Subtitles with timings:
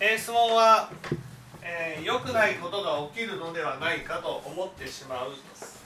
[0.00, 0.90] えー質問は、
[1.60, 5.76] えー良くないことが起きるのではないかと思ってしまうです。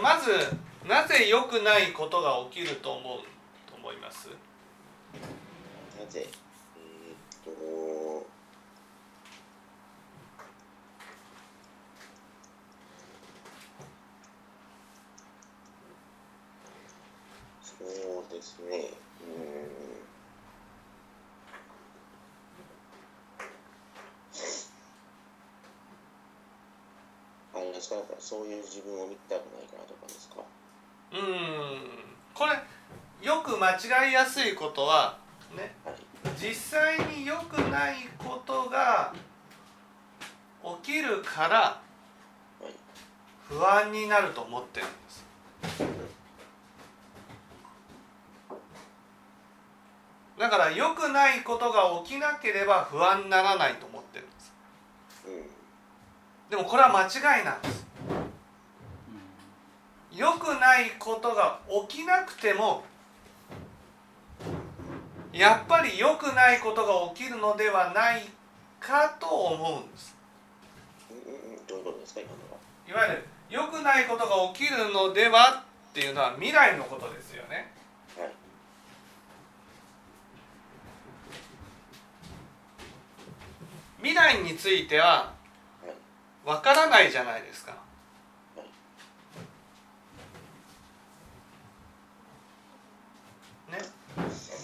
[0.00, 0.30] まず
[0.88, 3.37] なぜ良くないことが起きると思う？
[4.18, 4.28] ます？
[6.00, 6.26] なぜ？
[6.76, 8.26] うーんと。
[17.62, 18.90] そうですね。
[19.22, 19.34] うー
[27.54, 27.60] ん。
[27.60, 27.94] あれですか？
[27.96, 30.42] やっぱそういう自分を見たくないからとかですか？
[31.12, 31.22] うーん。
[32.34, 32.52] これ
[33.22, 35.18] よく間違いやすいことは
[35.56, 35.94] ねはい。
[36.40, 39.12] 実際に良くないことが
[40.82, 41.80] 起きるからは
[42.62, 42.72] い。
[43.48, 45.26] 不安になると思ってるんです。
[50.38, 54.52] だから良くないことが起きなければ不安にならないと思ってるんです。
[55.26, 55.58] うん
[56.50, 57.86] でもこれは間違いなんです。
[60.12, 62.84] 良くないことが起きなくても
[65.38, 68.28] やっぱり良くないことが起きるのではない
[68.80, 70.16] かと思うんです。
[71.68, 72.58] どういうことですか今のは？
[73.06, 77.72] いわゆる良くないことが起きるのではっていうのは未来のことですよね。
[78.18, 78.30] はい。
[83.98, 86.48] 未来についてははい。
[86.48, 87.76] わからないじゃないですか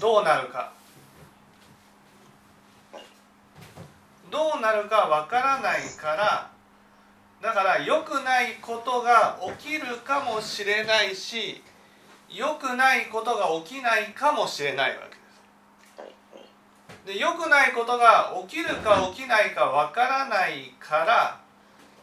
[0.04, 0.70] どうなるか。
[4.30, 6.50] どうなるかわからないから
[7.40, 11.62] だから良くないことが起きるかもしれないし
[12.28, 17.14] 良くないことが起きないかもしれないわけです。
[17.14, 21.40] で良くないことが起きるか起きないかわからないから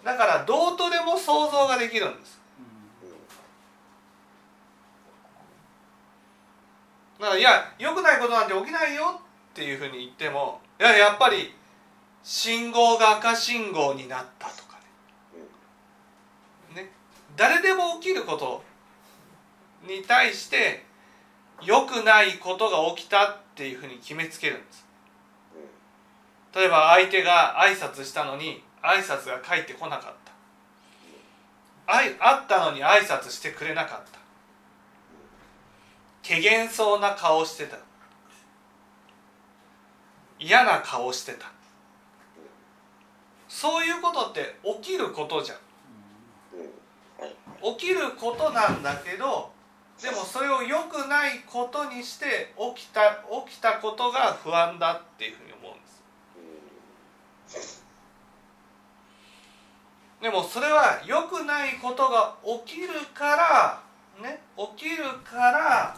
[0.04, 2.41] だからどうとでも想像ができるんです。
[7.22, 9.22] だからいや良くないことなんて起きないよ
[9.52, 11.54] っていうふうに言ってもいややっぱり
[12.24, 14.80] 信号が赤信号になったとか
[16.76, 16.82] ね。
[16.84, 16.92] ね。
[17.36, 18.64] 誰でも起きること
[19.88, 20.84] に対して
[21.62, 24.86] 良くないことが起きたっていうふうに決めつけるんです。
[26.56, 30.32] 例えば相手が挨拶したのに挨拶が返ってこなかった。
[31.88, 34.21] あ会ったのに挨拶してくれなかった。
[36.28, 37.78] 怪げんそうな顔してた。
[40.40, 41.52] 嫌な顔してた。
[43.48, 45.58] そういうことって起きることじゃん。
[47.78, 49.52] 起きることなんだけど
[50.02, 55.80] でもそれを良くないことにして起きた起きたことが不安だっていうふうに思うん
[57.54, 57.86] です。
[60.20, 63.82] でもそれは良くないことが起きるから
[64.22, 64.42] ね
[64.76, 65.96] 起きるから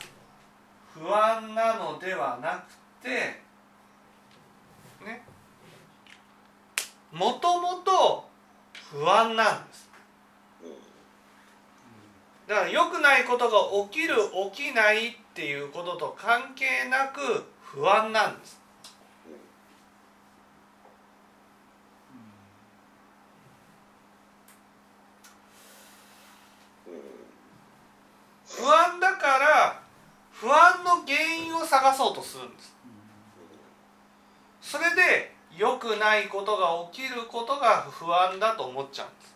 [0.94, 2.64] 不安なのではな
[3.02, 3.42] くて
[5.06, 5.24] ね。
[7.12, 8.30] もともと
[8.92, 9.90] 不安なんです。
[12.48, 14.16] だから良くないことが起きる
[14.54, 18.62] 起きないっていうことと関係なく不安なんです
[28.46, 29.82] 不安だから
[30.32, 32.76] 不安の原因を探そうとするんです。
[34.62, 39.36] それで良くないことが起きることが不安だと思っちゃうんです。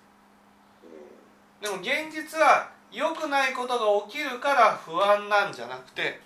[1.61, 1.75] でも
[2.07, 6.19] 現実は良くないことが起きるから不安なんじゃなくて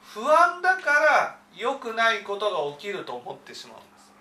[0.00, 4.12] 不安だから良くないことが起きると思ってしまうんです。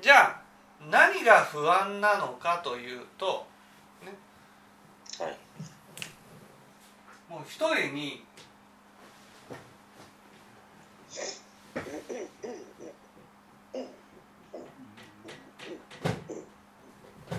[0.00, 0.40] じゃあ
[0.90, 3.46] 何が不安なのかというと
[5.20, 5.36] はい
[7.34, 8.22] もう一人に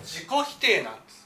[0.04, 1.26] 自己否定なんです。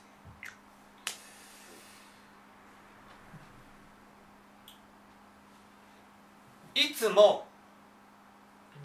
[6.75, 7.47] いつも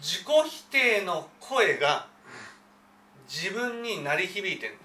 [0.01, 2.07] 自己否定の声が
[3.29, 4.73] 自分に鳴り響いてる。
[4.73, 4.84] んで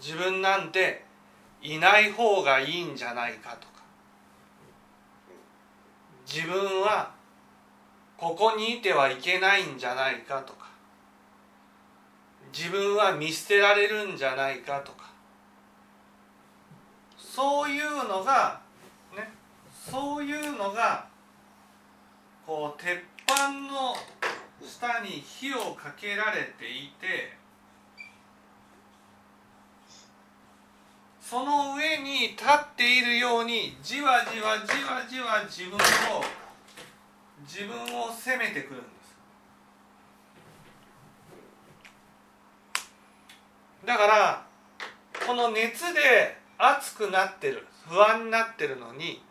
[0.00, 1.04] 自分なんて
[1.60, 3.82] いない方がいいんじゃないかとか。
[6.26, 7.12] 自分は
[8.16, 10.66] ここにいてはいけないんじゃないかとか。
[12.52, 15.10] 自分は見捨てられるんじゃないかとか。
[17.18, 18.60] そういうのが
[19.14, 19.30] ね
[19.70, 21.06] そういうのが
[22.46, 23.94] こう鉄板の
[24.66, 27.39] 下に火をかけられていて
[31.30, 35.78] その上に立っているようにじわじわじわじわ自分を
[37.46, 38.90] 自分を責めてくるんで
[43.04, 43.86] す。
[43.86, 44.44] だから
[45.24, 49.22] この熱で熱くなってる不安になってるのに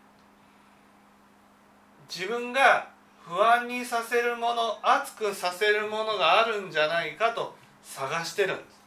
[2.09, 2.87] 自分が
[3.27, 7.53] 不安にさせるもの熱くさせるものがあるんじゃないかと
[7.83, 8.79] 探してるんです。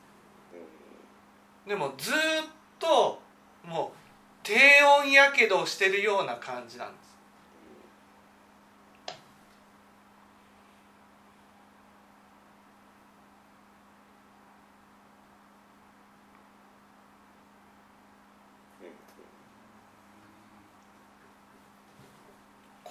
[1.68, 2.14] でもずっ
[2.82, 3.20] と
[3.64, 3.98] もう
[4.42, 7.12] 低温やけどをしてるような感じなんです。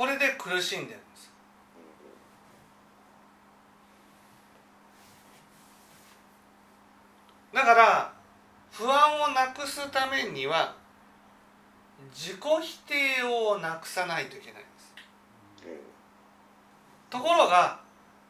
[0.02, 1.32] これで苦しんでるんです
[7.54, 8.14] だから
[8.72, 10.76] 不安をなくすためには
[12.14, 14.94] 自己否定をなくさないといけないんです。
[17.10, 17.80] ところが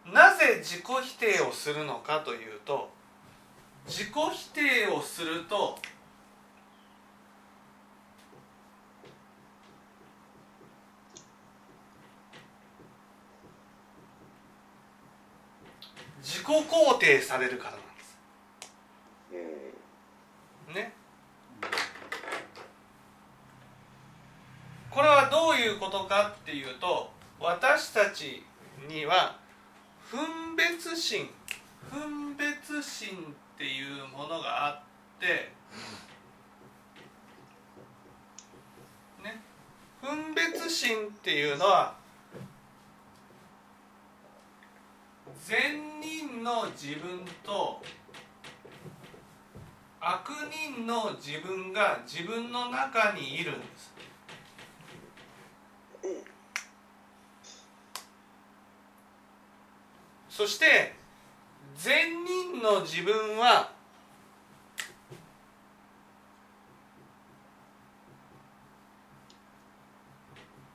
[0.06, 2.89] なぜ自己否定をするのかというと
[3.86, 5.77] 自己否定をすると
[16.21, 18.18] 自己肯定されるからなんです
[20.74, 20.94] ね
[24.91, 27.09] これはどういうことかっていうと
[27.39, 28.43] 私たち
[28.89, 29.38] には
[30.11, 31.29] 分別心
[31.89, 35.53] 分別心っていうものがあって
[39.23, 39.41] ね
[40.01, 41.95] 分別心っていうのは
[45.47, 47.81] 善人の自分と
[50.01, 53.90] 悪人の自分が自分の中にいるんです。
[60.30, 60.95] そして
[61.75, 63.71] 善人の自分は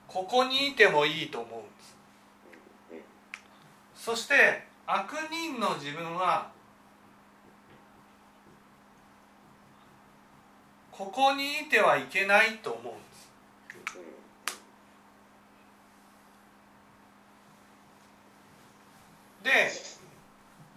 [0.06, 1.96] ここにいてもいいと思うんです。
[4.06, 6.48] そして悪人の自分は
[10.96, 13.28] ここにいてはいけないと思うんです
[19.42, 19.45] で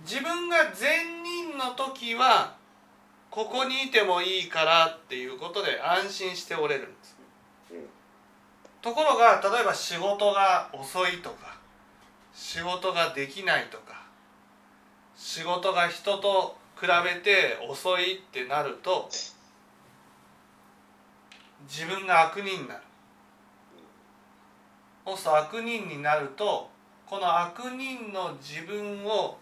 [0.01, 2.55] 自分が善人の時は
[3.29, 7.17] ここにいてもいいからっていうことで安心しておれるんです。
[8.81, 11.57] ところが例えば仕事が遅いとか
[12.33, 14.03] 仕事ができないとか
[15.15, 19.09] 仕事が人と比べて遅いってなると
[21.67, 22.81] 自分が悪人になる。
[25.05, 26.69] そうすると悪人になると
[27.09, 29.39] この悪人の自分を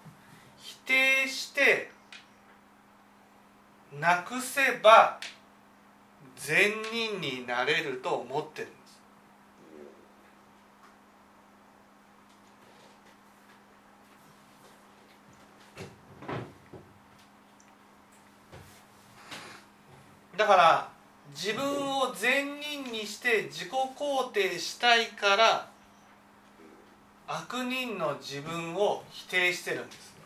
[0.57, 1.91] 否定して
[3.99, 5.19] なくせば
[6.37, 9.01] 善人になれると思ってるんです。
[20.37, 20.89] だから
[21.31, 21.65] 自分
[21.99, 25.76] を善人にして自己肯定したいから
[27.27, 30.17] 悪人の自分を否定してるんです。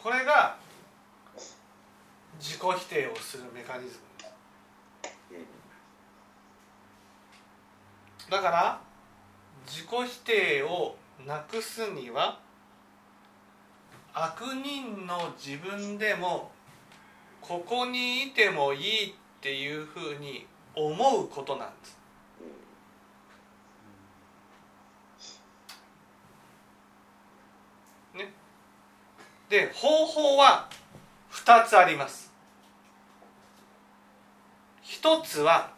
[0.00, 0.58] これが
[2.38, 4.26] 自己否定をするメカニズムで
[8.18, 8.80] すだから
[9.64, 12.40] 自己否定をなくすには
[14.12, 16.50] 悪人の自分でも
[17.40, 21.98] ここにいてもいいっていうふうに思うことなんです。
[28.14, 28.32] ね。
[29.48, 30.68] で方法は
[31.30, 32.32] 2つあります。
[34.82, 35.70] 一つは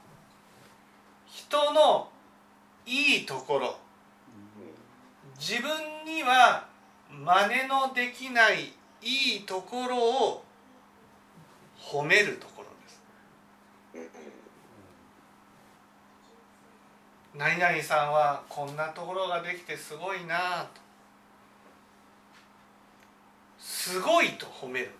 [1.27, 2.09] 人の
[2.87, 3.76] いいところ。
[5.38, 5.71] 自分
[6.05, 6.66] には
[7.11, 10.45] 真似のできないいいところを
[11.78, 13.02] 褒めるところです。
[17.35, 20.81] 何々さんはこんなところができてすごいなと。
[23.59, 24.99] すごいと褒めるんで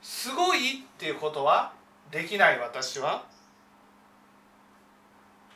[0.00, 0.28] す。
[0.28, 1.72] すごいっていうことは
[2.10, 3.31] できない私は。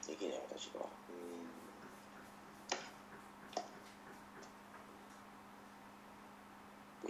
[0.06, 0.86] できない私は。
[7.04, 7.08] う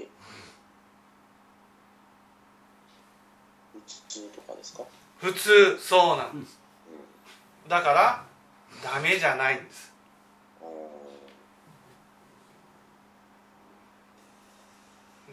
[3.74, 4.82] 普通とかですか？
[5.18, 6.58] 普通そうなんです。
[7.68, 8.24] だから
[8.82, 9.92] ダメじゃないんです。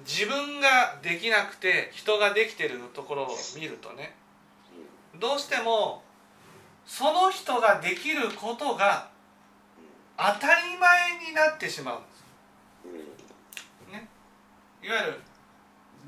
[0.06, 4.14] 自分ができなくて人ができてるところを見るとね
[5.18, 6.03] どうしても
[6.86, 9.10] その人ができることが
[10.18, 12.24] 当たり前になってしまうんです。
[13.92, 14.88] うん。
[14.88, 15.20] いわゆる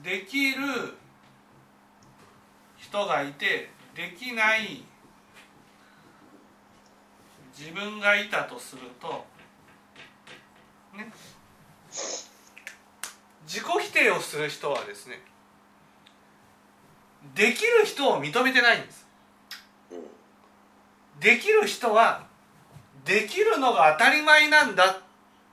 [0.04, 0.58] できる
[2.78, 4.84] 人がいてできない
[7.58, 9.26] 自分がいたとすると
[10.96, 11.12] ね。
[13.48, 15.22] 自己否定をする人はですね
[17.34, 19.00] できる人を認めてないんです。
[19.00, 19.05] うん
[21.26, 22.28] できる人は
[23.04, 24.98] できるのが当たり前なんだっ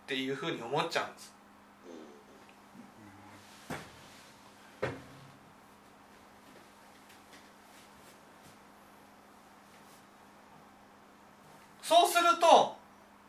[0.06, 1.32] ていうふうに思っちゃうんです。
[11.82, 12.76] そうすると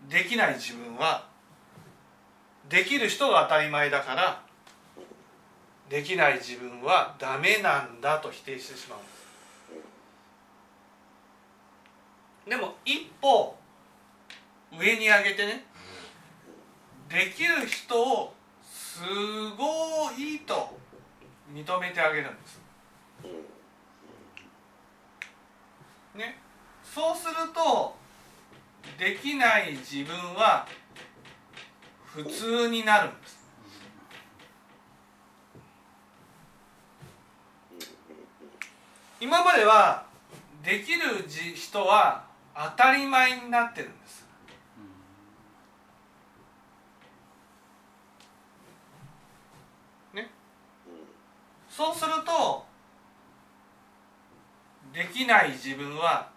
[0.10, 1.26] できない自分は
[2.68, 4.42] できる人が当たり前だから
[5.90, 9.23] できない自分はダメなんだと否定してしまうんです。
[12.48, 13.56] でも一歩
[14.78, 15.66] 上に上げてね
[17.10, 18.34] できる人を
[18.64, 19.00] す
[19.58, 20.78] ごいと
[21.54, 22.62] 認めてあげるんです。
[26.16, 26.40] ね。
[26.84, 27.96] そうすると
[28.98, 30.68] できない自分は
[32.06, 33.44] 普通になるんです。
[39.20, 40.06] 今までは
[40.64, 44.26] できるじ人は当たり前になってるんです。
[50.14, 50.30] ね。
[51.70, 52.74] そうすると
[54.94, 56.30] できない自分は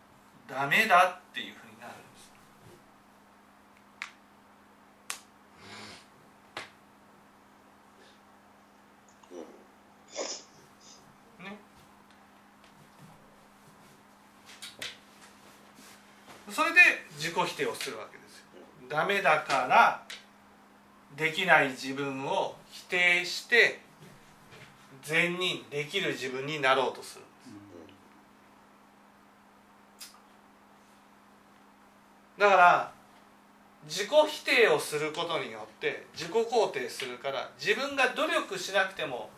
[0.48, 2.30] ダメだっていうふうになるんです
[11.42, 11.58] ね
[16.50, 16.80] それで
[17.18, 18.44] 自己否定をするわけですよ
[18.90, 20.02] ダメだから
[21.16, 23.80] できない自分を否定して
[25.02, 27.24] 善人できる自分になろうとする
[32.38, 32.92] だから
[33.86, 39.30] 自己否定をすることによって自己肯定するから自分が努力しなくても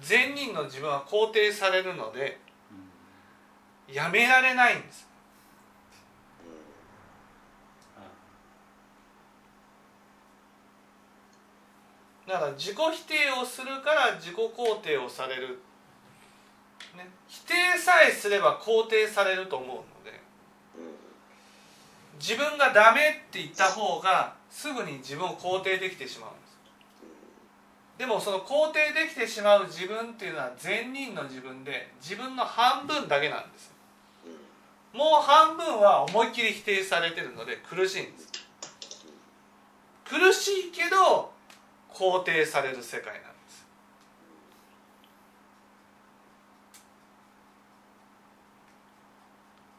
[0.00, 2.38] 善人の自分は肯定されるので
[3.92, 5.06] やめられないんです。
[12.26, 15.58] だから自己否定をするから自己肯定をされる、
[16.96, 19.86] ね、否定さえすれば肯定されると思うので。
[22.18, 26.56] 自分がダメって言った方がすぐに自分を肯定できてしまうんです。
[27.98, 33.72] でもその肯定できてしまう自分っていうのは善人の自分で自分の半分だけなんです。
[34.92, 38.32] もう半分は思いっきり否定されてるので苦しいんです。
[40.04, 41.32] 苦しいけど
[41.96, 43.66] 肯定される世界なんです。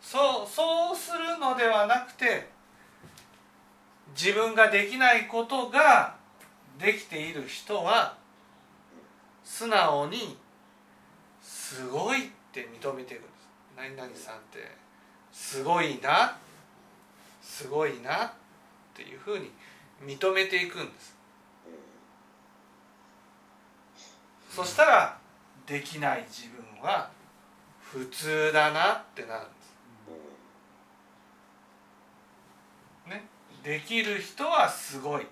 [0.02, 2.50] そうそうするのではなくて
[4.16, 6.16] 自分ができないことが
[6.80, 8.18] できている人は
[9.44, 10.40] 素直に
[11.44, 13.48] 「すごい」って認めていくんです。
[13.76, 14.76] 何々さんって
[15.32, 16.36] すごいな
[17.44, 18.32] すごいなっ
[18.96, 19.52] ていうふうに
[20.02, 21.17] 認めていくんです。
[24.58, 25.16] そしたら
[25.68, 27.12] できない自分は
[27.80, 29.50] 普通だなってなるんで
[33.14, 33.16] す。
[33.22, 33.28] ね。
[33.64, 35.28] できる人はすごい。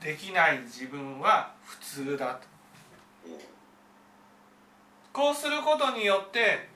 [0.00, 2.48] できない自分は普通だと。
[5.12, 6.68] こうすることによって、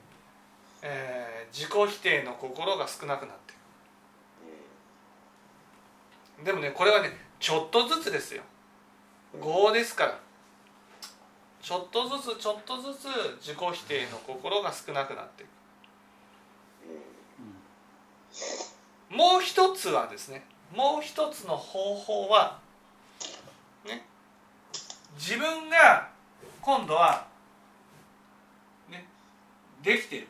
[0.82, 3.52] えー自己否定の心が少なくなって
[6.40, 8.42] いくでもねこれはねちょっとずつですよ。
[9.34, 10.23] 業ですから。
[11.64, 13.06] ちょっとずつちょっとずつ
[13.40, 15.48] 自己否定の心が少なくなっていく。
[19.10, 20.44] もう一つはですね
[20.76, 22.58] もう一つの方法は
[23.86, 24.04] ね
[25.16, 26.10] 自分が
[26.60, 27.26] 今度は
[28.90, 29.06] ね
[29.82, 30.28] できてる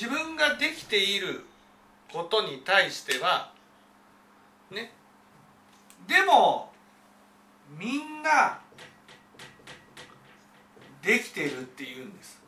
[0.00, 1.44] 自分ができている
[2.10, 3.52] ことに対しては
[4.70, 4.92] ね
[6.06, 6.72] でも
[7.78, 8.60] みんな
[11.02, 12.38] できてるって言うんです。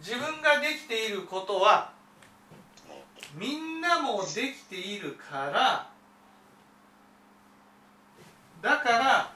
[0.00, 1.92] 自分ができていることは
[3.34, 5.90] みんなもできているから
[8.62, 9.32] だから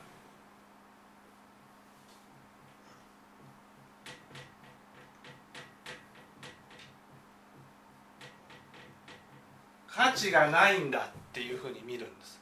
[9.94, 12.40] 価値がないんだっていうふうに見るんです。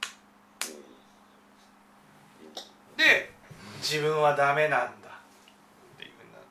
[2.96, 3.32] で
[3.78, 4.90] 自分はダメなんだっ
[5.98, 6.48] ていうふうになるん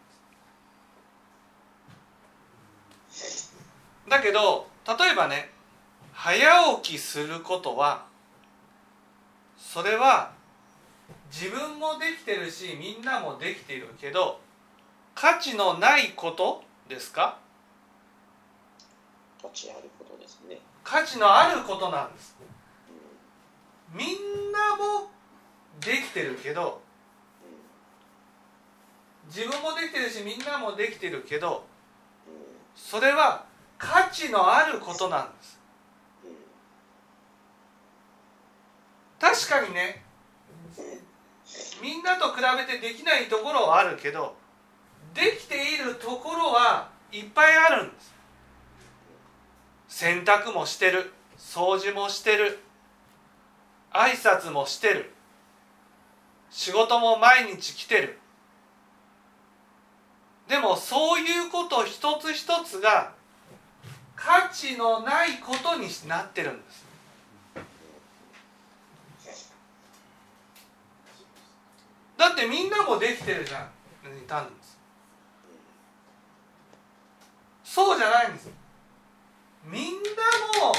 [3.09, 3.55] です。
[4.09, 5.49] だけど例えばね
[6.13, 8.05] 早起きすることは
[9.57, 10.33] それは
[11.31, 14.39] 自分もできてるしみんなもできているけど
[15.15, 17.37] 価値のないことですか？
[19.41, 20.59] 価値あることですね。
[20.91, 22.35] 価値のあることなんです
[23.95, 25.09] みんなも
[25.79, 26.81] できてるけど
[29.27, 31.63] 自分もできてるしみんなもできてるけど
[32.75, 33.45] それは
[33.77, 35.59] 価値のあることなんです。
[39.17, 40.03] 確かにね
[41.81, 44.35] みんなと比べてできないところはあるけど
[45.13, 48.20] できているところはいっぱいあるんです。
[50.01, 51.13] 洗濯もしてる。
[51.37, 52.57] 掃除もしてる。
[53.93, 55.13] 挨拶もしてる。
[56.49, 58.17] 仕事も毎日来てる。
[60.47, 63.13] でもそういうこと一つ一つが
[64.15, 66.83] 価値のないことになってるんです。
[72.17, 74.17] だってみんなもできてるじゃん。
[74.17, 74.79] いたんです。
[77.63, 78.60] そうじゃないんです。
[79.63, 80.73] みんなも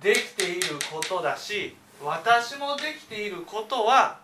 [0.00, 4.20] できていることだし私もできていることは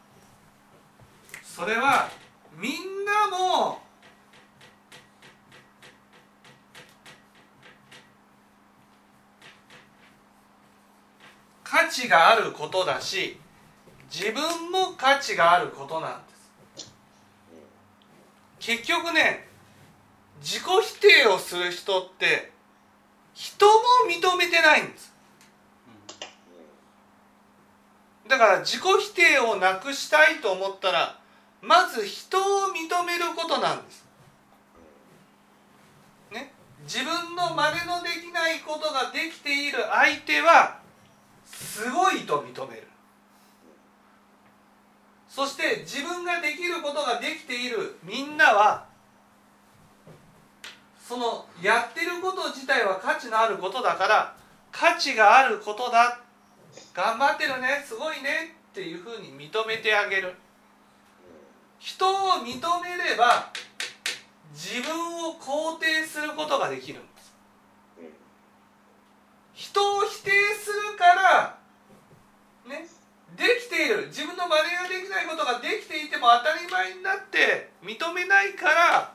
[1.42, 2.08] それは
[2.56, 3.78] みんなも
[11.62, 13.38] 価値があることだし
[14.08, 16.34] 自分も価値があることなんで
[16.78, 16.92] す。
[18.60, 19.48] 結局ね
[20.40, 22.53] 自己否定をする人って
[23.34, 23.72] 人も
[24.08, 25.12] 認めてないんです。
[28.28, 31.18] だから自己否定をなくしたいと思ったら
[31.60, 34.04] まず人を認めることなんです。
[36.30, 36.52] ね。
[36.84, 40.78] 自分の真似のできないことができている相手は
[41.44, 42.88] すごいと認める。
[45.28, 48.86] そして自分ができることができているみんなは
[51.06, 54.34] そのやってること自体は価値のあることだから
[54.72, 56.20] 価値があることだ。
[56.94, 57.84] 頑張ってるね。
[57.86, 60.34] すごいねっていうふうに認めてあげる。
[61.78, 63.52] 人を認めれば
[64.52, 67.34] 自分を肯定することができるんです。
[69.52, 71.58] 人を否定するから
[72.66, 72.88] ね
[73.36, 74.06] できている。
[74.06, 79.13] 自分の真似ができないことができていても当たり前になって認めないから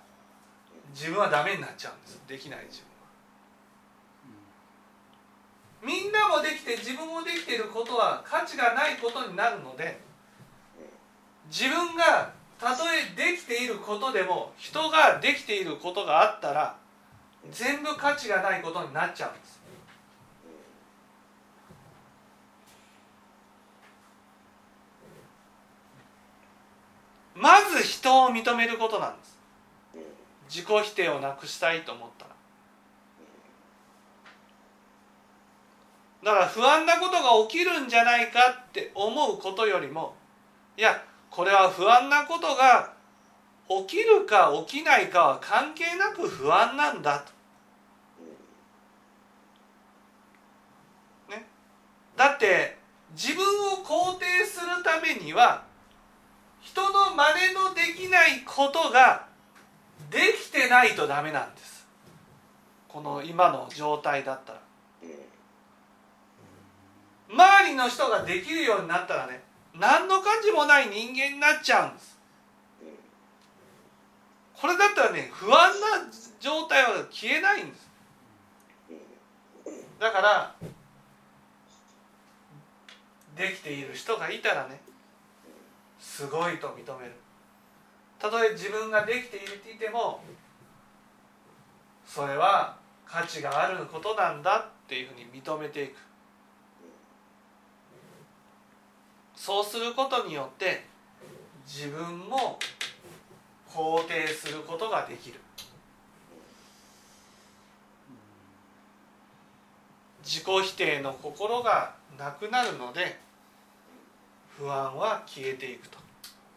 [0.91, 2.21] 自分はダメになっちゃうんです。
[2.28, 2.86] できない自分。
[5.88, 9.99] はみんなもできて自分もできていることは価値がないことになるので
[11.49, 16.75] 自分がたとえできていることでも人ができていることがあったら
[17.49, 19.60] 全部価値がないことになっちゃうんです。
[27.36, 29.38] まず人を認めることなんです。
[30.50, 32.32] 自己否定をなくしたいと思ったら
[36.24, 40.16] だから不安なことが起きるんじゃないかって思うことよりも
[40.76, 42.94] いやこれは不安なことが
[43.88, 47.32] 起きるか起きないかは関係なく不安なんだと。
[51.32, 51.46] ね、
[52.18, 52.78] だって
[53.12, 55.64] 自分を肯定するためには
[56.60, 59.29] 人の真似のできないことが
[60.10, 61.88] できてないとダメなんです。
[62.88, 64.62] この今の状態だったら。
[67.32, 69.44] 周りの人ができるようになったらね
[69.76, 72.18] 何の感じもない人間になっちゃうんです。
[74.60, 77.88] これだったらね不安な状態は消えないんです。
[80.00, 80.56] だから
[83.36, 84.82] できている人がいたらね
[86.00, 87.14] すごいと認める。
[88.20, 89.38] たとえ自分ができて
[89.74, 90.22] いても
[92.06, 95.96] それは価値があることなんだっていうふうに認めていく。
[99.36, 100.86] そうすることによって
[101.66, 102.60] 自分も
[103.72, 105.40] 肯定することができる。
[110.24, 113.18] 自己否定の心がなくなるので
[114.58, 115.98] 不安は消えていくと。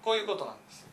[0.03, 0.92] こういうことなんです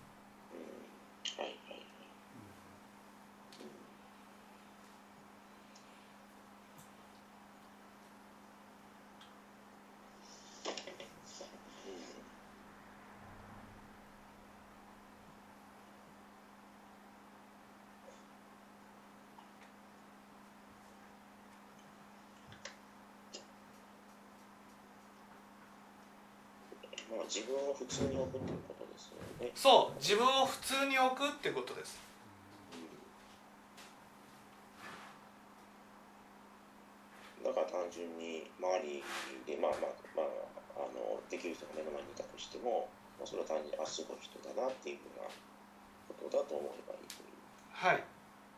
[27.10, 29.52] まあ自分を普通に置くっていうことですよね。
[29.56, 31.98] そう自分を普通に置くってことです
[37.44, 39.04] だから単純に周り
[39.48, 45.28] でまあまあまああのできる人が目の前にいたとしても、まあ、それは単純にあすごい人だなっていうふうな
[46.08, 47.40] ことだと思えばいいという。
[47.72, 48.04] はい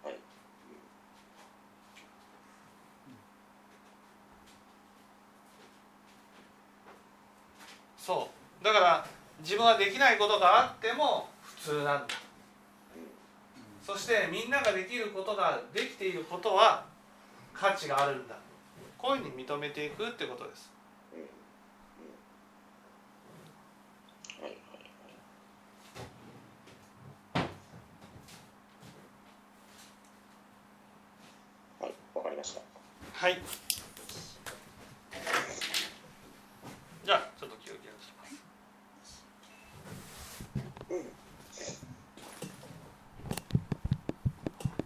[0.03, 0.19] はい。
[7.97, 8.29] そ
[8.60, 9.05] うだから
[9.39, 12.07] 自分はできないことがあっても普通なんだ。
[13.85, 16.85] そしてみんなができることができていることは
[17.53, 18.35] 価値があるんだ。
[18.97, 20.71] こういうふうに認めていくってことです。